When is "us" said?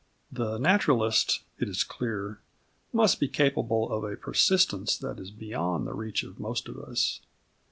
6.79-7.19